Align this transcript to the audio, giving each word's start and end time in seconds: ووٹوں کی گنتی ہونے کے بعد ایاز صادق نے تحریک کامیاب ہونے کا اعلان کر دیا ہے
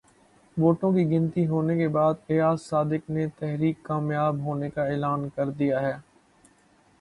ووٹوں 0.57 0.91
کی 0.93 1.03
گنتی 1.09 1.45
ہونے 1.47 1.75
کے 1.77 1.87
بعد 1.89 2.13
ایاز 2.27 2.61
صادق 2.61 3.09
نے 3.09 3.27
تحریک 3.39 3.83
کامیاب 3.83 4.39
ہونے 4.45 4.69
کا 4.69 4.83
اعلان 4.85 5.29
کر 5.35 5.49
دیا 5.51 5.81
ہے 5.81 5.93